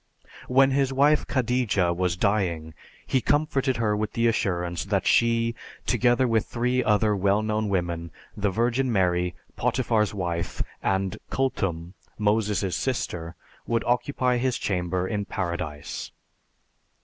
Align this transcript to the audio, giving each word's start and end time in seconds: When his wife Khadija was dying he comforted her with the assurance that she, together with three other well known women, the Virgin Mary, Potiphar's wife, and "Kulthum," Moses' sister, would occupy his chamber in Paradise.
When 0.47 0.71
his 0.71 0.91
wife 0.91 1.27
Khadija 1.27 1.93
was 1.95 2.17
dying 2.17 2.73
he 3.05 3.21
comforted 3.21 3.77
her 3.77 3.95
with 3.95 4.13
the 4.13 4.25
assurance 4.25 4.83
that 4.85 5.05
she, 5.05 5.53
together 5.85 6.27
with 6.27 6.47
three 6.47 6.83
other 6.83 7.15
well 7.15 7.43
known 7.43 7.69
women, 7.69 8.09
the 8.35 8.49
Virgin 8.49 8.91
Mary, 8.91 9.35
Potiphar's 9.55 10.11
wife, 10.11 10.63
and 10.81 11.19
"Kulthum," 11.29 11.93
Moses' 12.17 12.75
sister, 12.75 13.35
would 13.67 13.83
occupy 13.83 14.37
his 14.37 14.57
chamber 14.57 15.07
in 15.07 15.25
Paradise. 15.25 16.11